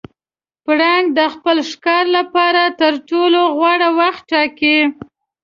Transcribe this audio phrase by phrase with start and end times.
[0.63, 4.77] پړانګ د خپل ښکار لپاره تر ټولو غوره وخت ټاکي.